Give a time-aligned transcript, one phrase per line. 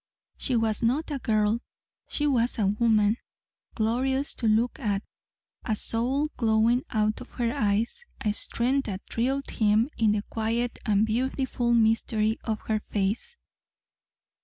[0.35, 1.59] She was not a girl.
[2.07, 3.17] She was a woman
[3.75, 5.03] glorious to look at,
[5.63, 10.79] a soul glowing out of her eyes, a strength that thrilled him in the quiet
[10.87, 13.37] and beautiful mystery of her face.